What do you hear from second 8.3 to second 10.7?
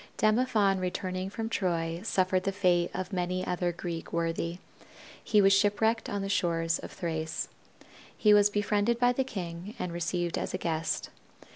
was befriended by the king and received as a